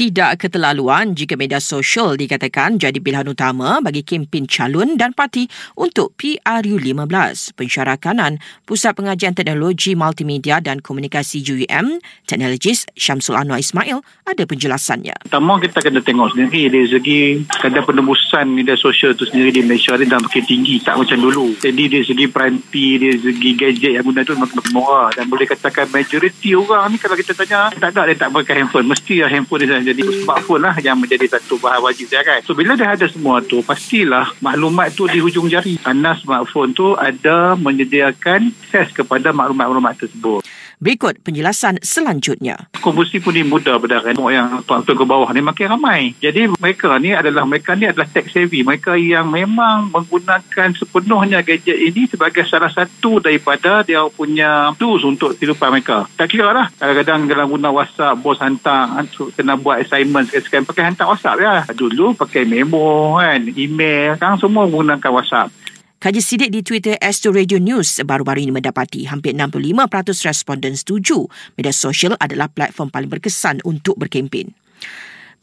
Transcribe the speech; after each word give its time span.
tidak 0.00 0.40
keterlaluan 0.40 1.12
jika 1.12 1.36
media 1.36 1.60
sosial 1.60 2.16
dikatakan 2.16 2.80
jadi 2.80 2.96
pilihan 2.96 3.28
utama 3.28 3.84
bagi 3.84 4.00
kempen 4.00 4.48
calon 4.48 4.96
dan 4.96 5.12
parti 5.12 5.44
untuk 5.76 6.16
PRU15. 6.16 7.52
Pensyarah 7.52 8.00
kanan 8.00 8.40
Pusat 8.64 8.96
Pengajian 8.96 9.36
Teknologi 9.36 9.92
Multimedia 9.92 10.64
dan 10.64 10.80
Komunikasi 10.80 11.44
UUM, 11.44 12.00
Teknologis 12.24 12.88
Syamsul 12.96 13.36
Anwar 13.36 13.60
Ismail 13.60 14.00
ada 14.24 14.42
penjelasannya. 14.48 15.28
Pertama 15.28 15.60
kita 15.60 15.84
kena 15.84 16.00
tengok 16.00 16.32
sendiri 16.32 16.72
dari 16.72 16.88
segi 16.88 17.20
kadar 17.60 17.84
penembusan 17.84 18.48
media 18.48 18.80
sosial 18.80 19.12
itu 19.12 19.28
sendiri 19.28 19.52
di 19.52 19.68
Malaysia 19.68 20.00
ni 20.00 20.08
dah 20.08 20.16
makin 20.16 20.44
tinggi 20.48 20.80
tak 20.80 20.96
macam 20.96 21.20
dulu. 21.20 21.60
Jadi 21.60 21.92
dari 21.92 22.04
segi 22.08 22.24
peranti, 22.24 22.96
dari 22.96 23.20
segi 23.20 23.50
gadget 23.52 24.00
yang 24.00 24.08
guna 24.08 24.24
tu 24.24 24.32
makin 24.32 24.64
murah 24.72 25.12
dan 25.12 25.28
boleh 25.28 25.44
katakan 25.44 25.92
majoriti 25.92 26.56
orang 26.56 26.88
ni 26.88 26.96
kalau 26.96 27.20
kita 27.20 27.36
tanya 27.36 27.68
tak 27.76 27.92
ada 27.92 28.08
dia 28.08 28.16
tak 28.16 28.32
pakai 28.32 28.64
handphone. 28.64 28.88
Mesti 28.88 29.20
lah 29.20 29.28
handphone 29.28 29.68
dia 29.68 29.89
jadi 29.90 30.22
smartphone 30.22 30.62
lah 30.64 30.74
yang 30.78 30.96
menjadi 30.96 31.26
satu 31.36 31.58
bahan 31.58 31.82
wajib 31.82 32.06
saya 32.06 32.22
kan. 32.22 32.38
So 32.46 32.54
bila 32.54 32.78
dah 32.78 32.94
ada 32.94 33.06
semua 33.10 33.42
tu 33.42 33.60
pastilah 33.60 34.32
maklumat 34.38 34.94
tu 34.94 35.10
di 35.10 35.18
hujung 35.18 35.50
jari. 35.50 35.76
Karena 35.82 36.14
smartphone 36.16 36.72
tu 36.72 36.94
ada 36.94 37.58
menyediakan 37.58 38.54
akses 38.70 38.94
kepada 38.94 39.34
maklumat-maklumat 39.34 39.98
tersebut. 39.98 40.39
Berikut 40.80 41.20
penjelasan 41.20 41.76
selanjutnya. 41.84 42.72
Konversi 42.80 43.20
pun 43.20 43.36
ni 43.36 43.44
mudah 43.44 43.76
berdasarkan 43.76 44.16
yang 44.32 44.64
tuan-tuan 44.64 44.96
ke 44.96 45.04
bawah 45.04 45.28
ni 45.36 45.44
makin 45.44 45.76
ramai. 45.76 46.16
Jadi 46.16 46.48
mereka 46.56 46.96
ni 46.96 47.12
adalah 47.12 47.44
mereka 47.44 47.76
ni 47.76 47.84
adalah 47.84 48.08
tech 48.08 48.32
savvy. 48.32 48.64
Mereka 48.64 48.96
yang 48.96 49.28
memang 49.28 49.92
menggunakan 49.92 50.72
sepenuhnya 50.72 51.44
gadget 51.44 51.76
ini 51.76 52.08
sebagai 52.08 52.48
salah 52.48 52.72
satu 52.72 53.20
daripada 53.20 53.84
dia 53.84 54.08
punya 54.08 54.72
tools 54.80 55.04
untuk 55.04 55.36
kehidupan 55.36 55.68
mereka. 55.68 56.08
Tak 56.16 56.32
kira 56.32 56.48
lah. 56.48 56.72
Kadang-kadang 56.72 57.28
dalam 57.28 57.52
guna 57.52 57.68
WhatsApp, 57.68 58.16
bos 58.16 58.40
hantar, 58.40 59.04
kena 59.36 59.60
buat 59.60 59.84
assignment 59.84 60.32
sekali-sekali 60.32 60.64
pakai 60.64 60.84
hantar 60.88 61.12
WhatsApp 61.12 61.44
ya. 61.44 61.54
Dulu 61.76 62.16
pakai 62.16 62.48
memo 62.48 63.20
kan, 63.20 63.52
email. 63.52 64.16
Sekarang 64.16 64.40
semua 64.40 64.64
menggunakan 64.64 65.12
WhatsApp. 65.12 65.52
Kaji 66.00 66.24
sidik 66.24 66.48
di 66.48 66.64
Twitter 66.64 66.96
Astro 66.96 67.28
Radio 67.28 67.60
News 67.60 68.00
baru-baru 68.00 68.48
ini 68.48 68.56
mendapati 68.56 69.04
hampir 69.04 69.36
65% 69.36 69.84
responden 70.24 70.72
setuju 70.72 71.28
media 71.60 71.76
sosial 71.76 72.16
adalah 72.16 72.48
platform 72.48 72.88
paling 72.88 73.12
berkesan 73.12 73.60
untuk 73.68 74.00
berkempen. 74.00 74.56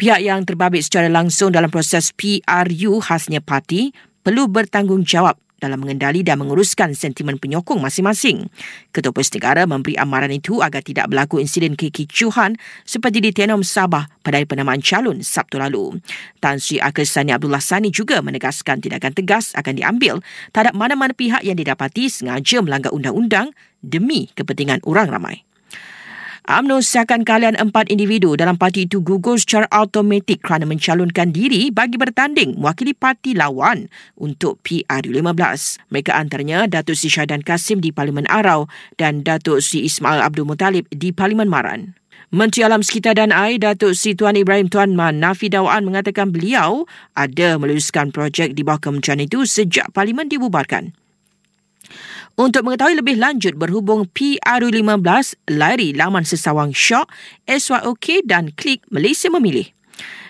Pihak 0.02 0.17
yang 0.17 0.49
terbabit 0.49 0.81
secara 0.81 1.14
langsung 1.14 1.53
dalam 1.53 1.69
proses 1.69 2.09
PRU 2.09 2.97
khasnya 3.05 3.38
parti 3.38 3.94
perlu 4.25 4.49
bertanggungjawab 4.49 5.38
dalam 5.58 5.81
mengendali 5.81 6.22
dan 6.22 6.41
menguruskan 6.41 6.94
sentimen 6.94 7.41
penyokong 7.41 7.81
masing-masing. 7.81 8.50
Ketua 8.94 9.13
Polis 9.13 9.33
Negara 9.33 9.66
memberi 9.66 9.97
amaran 9.97 10.30
itu 10.33 10.61
agar 10.61 10.86
tidak 10.86 11.09
berlaku 11.09 11.41
insiden 11.41 11.73
kekicuhan 11.73 12.58
seperti 12.86 13.22
di 13.22 13.31
Tenom 13.33 13.66
Sabah 13.66 14.09
pada 14.22 14.41
penamaan 14.45 14.81
calon 14.81 15.22
Sabtu 15.25 15.58
lalu. 15.58 15.97
Tan 16.39 16.61
Sri 16.61 16.77
Akil 16.77 17.09
Sani 17.09 17.33
Abdullah 17.33 17.61
Sani 17.61 17.89
juga 17.89 18.22
menegaskan 18.22 18.80
tindakan 18.80 19.14
tegas 19.17 19.58
akan 19.58 19.73
diambil 19.77 20.22
terhadap 20.53 20.77
mana-mana 20.77 21.14
pihak 21.14 21.41
yang 21.41 21.58
didapati 21.58 22.08
sengaja 22.08 22.61
melanggar 22.61 22.94
undang-undang 22.94 23.52
demi 23.81 24.30
kepentingan 24.33 24.81
orang 24.86 25.09
ramai. 25.09 25.47
UMNO 26.48 26.80
siakan 26.80 27.28
kalian 27.28 27.59
empat 27.59 27.92
individu 27.92 28.40
dalam 28.40 28.56
parti 28.56 28.88
itu 28.88 29.03
gugur 29.03 29.36
secara 29.36 29.67
automatik 29.67 30.40
kerana 30.40 30.64
mencalonkan 30.64 31.36
diri 31.36 31.76
bagi 31.76 32.00
bertanding 32.00 32.56
mewakili 32.56 32.95
parti 32.95 33.36
lawan 33.36 33.92
untuk 34.16 34.56
PRU15. 34.64 35.36
Mereka 35.92 36.16
antaranya 36.16 36.64
Datuk 36.72 36.95
Sri 36.95 37.12
Syahidan 37.12 37.44
Kasim 37.44 37.84
di 37.84 37.92
Parlimen 37.92 38.23
Arau 38.31 38.72
dan 38.95 39.28
Datuk 39.28 39.59
Sri 39.59 39.84
Ismail 39.92 40.23
Abdul 40.23 40.48
Muttalib 40.48 40.88
di 40.88 41.12
Parlimen 41.12 41.52
Maran. 41.52 42.00
Menteri 42.31 42.64
Alam 42.64 42.80
Sekitar 42.80 43.20
dan 43.20 43.36
Air 43.36 43.59
Datuk 43.59 43.92
Sri 43.92 44.16
Tuan 44.16 44.39
Ibrahim 44.39 44.72
Tuan 44.72 44.95
Man 44.95 45.20
Nafi 45.20 45.52
Dawaan 45.52 45.84
mengatakan 45.84 46.32
beliau 46.32 46.88
ada 47.11 47.59
meluluskan 47.59 48.16
projek 48.16 48.56
di 48.56 48.64
bawah 48.64 48.80
kementerian 48.80 49.20
itu 49.20 49.44
sejak 49.44 49.92
Parlimen 49.92 50.32
dibubarkan. 50.32 50.95
Untuk 52.37 52.70
mengetahui 52.70 53.02
lebih 53.02 53.17
lanjut 53.17 53.58
berhubung 53.58 54.05
PRU15, 54.14 55.49
lari 55.58 55.89
laman 55.98 56.21
sesawang 56.21 56.70
Shock, 56.70 57.09
SYOK 57.49 58.30
dan 58.30 58.53
klik 58.53 58.86
Malaysia 58.93 59.25
Memilih. 59.33 59.73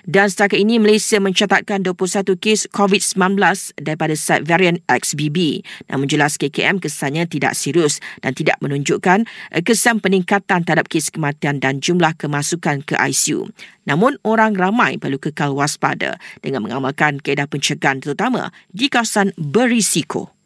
Dan 0.07 0.31
setakat 0.31 0.55
ini, 0.55 0.79
Malaysia 0.79 1.19
mencatatkan 1.19 1.83
21 1.83 2.39
kes 2.39 2.71
COVID-19 2.71 3.43
daripada 3.83 4.15
site 4.15 4.47
varian 4.47 4.79
XBB. 4.87 5.67
Namun 5.91 6.07
jelas 6.07 6.39
KKM 6.39 6.79
kesannya 6.79 7.27
tidak 7.27 7.59
serius 7.59 7.99
dan 8.23 8.31
tidak 8.31 8.55
menunjukkan 8.63 9.27
eh, 9.51 9.59
kesan 9.59 9.99
peningkatan 9.99 10.63
terhadap 10.63 10.87
kes 10.87 11.11
kematian 11.11 11.59
dan 11.59 11.83
jumlah 11.83 12.15
kemasukan 12.15 12.87
ke 12.87 12.95
ICU. 12.95 13.51
Namun 13.83 14.15
orang 14.23 14.55
ramai 14.55 14.95
perlu 14.95 15.19
kekal 15.19 15.51
waspada 15.51 16.15
dengan 16.39 16.63
mengamalkan 16.63 17.19
keadaan 17.19 17.51
pencegahan 17.51 17.99
terutama 17.99 18.55
di 18.71 18.87
kawasan 18.87 19.35
berisiko. 19.35 20.36